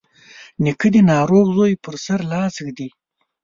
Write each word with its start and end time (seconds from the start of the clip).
نیکه 0.63 0.87
د 0.95 0.97
ناروغ 1.11 1.45
زوی 1.57 1.73
پر 1.83 1.95
سر 2.05 2.19
لاس 2.31 2.55
ږدي. 2.65 2.89